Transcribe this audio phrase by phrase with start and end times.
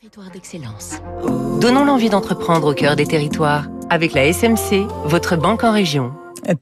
[0.00, 0.94] Territoire d'excellence.
[1.60, 6.14] Donnons l'envie d'entreprendre au cœur des territoires avec la SMC, votre banque en région.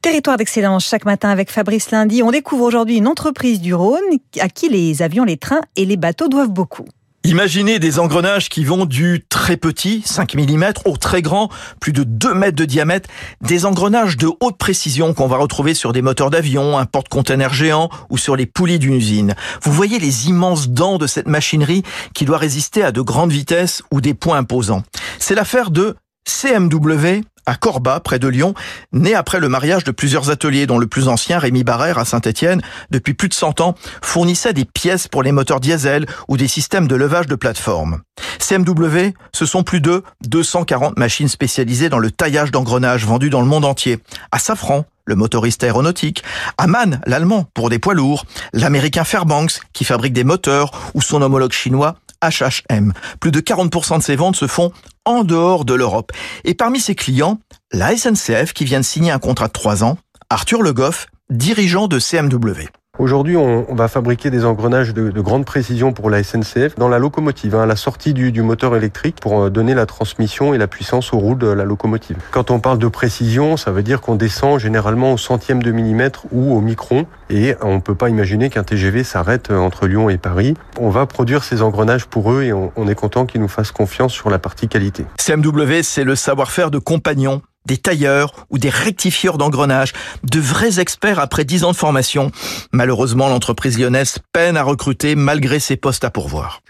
[0.03, 2.21] Territoire d'excellence chaque matin avec Fabrice Lundi.
[2.25, 4.03] On découvre aujourd'hui une entreprise du Rhône
[4.41, 6.87] à qui les avions, les trains et les bateaux doivent beaucoup.
[7.25, 11.51] Imaginez des engrenages qui vont du très petit, 5 mm, au très grand,
[11.81, 13.11] plus de 2 mètres de diamètre,
[13.43, 17.91] des engrenages de haute précision qu'on va retrouver sur des moteurs d'avion, un porte-container géant
[18.09, 19.35] ou sur les poulies d'une usine.
[19.63, 21.83] Vous voyez les immenses dents de cette machinerie
[22.15, 24.85] qui doit résister à de grandes vitesses ou des points imposants.
[25.19, 25.97] C'est l'affaire de
[26.29, 28.53] CMW à Corba, près de Lyon,
[28.93, 32.61] né après le mariage de plusieurs ateliers, dont le plus ancien, Rémi Barrère, à Saint-Étienne,
[32.91, 36.87] depuis plus de 100 ans, fournissait des pièces pour les moteurs diesel ou des systèmes
[36.87, 38.03] de levage de plateforme.
[38.39, 43.47] CMW, ce sont plus de 240 machines spécialisées dans le taillage d'engrenages vendues dans le
[43.47, 43.99] monde entier.
[44.31, 46.23] À Safran, le motoriste aéronautique,
[46.59, 51.23] à MAN, l'allemand, pour des poids lourds, l'américain Fairbanks, qui fabrique des moteurs, ou son
[51.23, 52.93] homologue chinois, HHM.
[53.21, 54.73] Plus de 40% de ses ventes se font
[55.05, 56.13] en dehors de l'Europe.
[56.45, 57.41] Et parmi ses clients,
[57.73, 59.99] la SNCF qui vient de signer un contrat de 3 ans,
[60.31, 62.69] Arthur Le Goff, dirigeant de CMW.
[62.99, 67.55] Aujourd'hui, on, va fabriquer des engrenages de, grande précision pour la SNCF dans la locomotive,
[67.55, 70.67] hein, à la sortie du, du, moteur électrique pour euh, donner la transmission et la
[70.67, 72.17] puissance aux roues de la locomotive.
[72.33, 76.27] Quand on parle de précision, ça veut dire qu'on descend généralement au centième de millimètre
[76.33, 80.11] ou au micron et on ne peut pas imaginer qu'un TGV s'arrête euh, entre Lyon
[80.11, 80.55] et Paris.
[80.81, 83.71] On va produire ces engrenages pour eux et on, on est content qu'ils nous fassent
[83.71, 85.07] confiance sur la partie qualité.
[85.19, 89.93] CMW, c'est le savoir-faire de compagnon des tailleurs ou des rectifieurs d'engrenages,
[90.25, 92.33] de vrais experts après 10 ans de formation.
[92.73, 96.63] Malheureusement, l'entreprise lyonnaise peine à recruter malgré ses postes à pourvoir.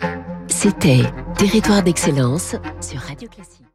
[0.49, 1.05] C'était
[1.39, 3.68] Territoire d'excellence sur Radio Classique.